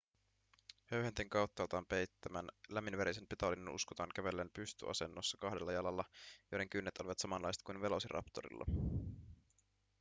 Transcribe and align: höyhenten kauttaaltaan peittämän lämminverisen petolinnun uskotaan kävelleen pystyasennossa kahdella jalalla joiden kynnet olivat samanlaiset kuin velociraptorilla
höyhenten 0.91 1.29
kauttaaltaan 1.29 1.85
peittämän 1.85 2.49
lämminverisen 2.69 3.27
petolinnun 3.29 3.75
uskotaan 3.75 4.09
kävelleen 4.15 4.49
pystyasennossa 4.53 5.37
kahdella 5.41 5.71
jalalla 5.71 6.05
joiden 6.51 6.69
kynnet 6.69 6.97
olivat 6.97 7.19
samanlaiset 7.19 7.63
kuin 7.63 7.81
velociraptorilla 7.81 8.65